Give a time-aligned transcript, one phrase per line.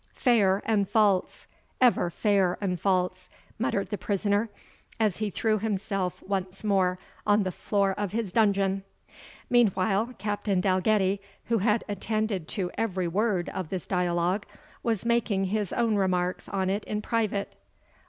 [0.15, 1.45] "Fair and false
[1.79, 4.49] ever fair and false," muttered the prisoner,
[4.99, 8.81] as he threw himself once more on the floor of his dungeon.
[9.47, 14.47] Meanwhile, Captain Dalgetty, who had attended to every word of this dialogue,
[14.81, 17.55] was making his own remarks on it in private.